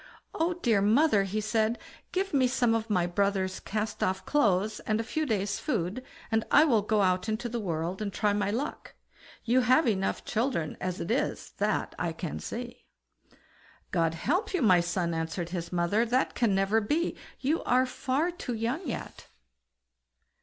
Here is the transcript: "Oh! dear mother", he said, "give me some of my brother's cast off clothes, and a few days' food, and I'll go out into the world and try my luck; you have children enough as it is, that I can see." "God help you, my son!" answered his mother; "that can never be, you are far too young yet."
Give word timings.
"Oh! 0.33 0.53
dear 0.55 0.81
mother", 0.81 1.25
he 1.25 1.39
said, 1.39 1.77
"give 2.11 2.33
me 2.33 2.47
some 2.47 2.73
of 2.73 2.89
my 2.89 3.05
brother's 3.05 3.59
cast 3.59 4.01
off 4.01 4.25
clothes, 4.25 4.79
and 4.79 4.99
a 4.99 5.03
few 5.03 5.27
days' 5.27 5.59
food, 5.59 6.03
and 6.31 6.43
I'll 6.49 6.81
go 6.81 7.03
out 7.03 7.29
into 7.29 7.47
the 7.47 7.59
world 7.59 8.01
and 8.01 8.11
try 8.11 8.33
my 8.33 8.49
luck; 8.49 8.95
you 9.43 9.61
have 9.61 9.85
children 10.25 10.69
enough 10.71 10.77
as 10.81 11.01
it 11.01 11.11
is, 11.11 11.51
that 11.59 11.93
I 11.99 12.13
can 12.13 12.39
see." 12.39 12.85
"God 13.91 14.15
help 14.15 14.55
you, 14.55 14.63
my 14.63 14.79
son!" 14.79 15.13
answered 15.13 15.49
his 15.49 15.71
mother; 15.71 16.03
"that 16.03 16.33
can 16.33 16.55
never 16.55 16.81
be, 16.81 17.15
you 17.39 17.61
are 17.65 17.85
far 17.85 18.31
too 18.31 18.55
young 18.55 18.81
yet." 18.87 19.27